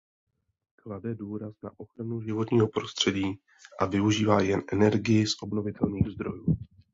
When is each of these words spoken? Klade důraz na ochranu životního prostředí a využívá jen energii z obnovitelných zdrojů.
Klade 0.77 1.15
důraz 1.15 1.53
na 1.63 1.71
ochranu 1.77 2.21
životního 2.21 2.67
prostředí 2.67 3.39
a 3.79 3.85
využívá 3.85 4.41
jen 4.41 4.61
energii 4.73 5.27
z 5.27 5.31
obnovitelných 5.41 6.07
zdrojů. 6.09 6.45